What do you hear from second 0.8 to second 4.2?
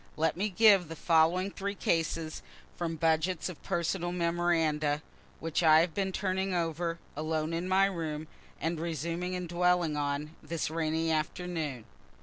the following three cases from budgets of personal